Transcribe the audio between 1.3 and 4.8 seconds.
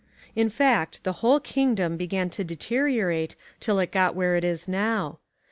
kingdom began to deteriorate till it got where it is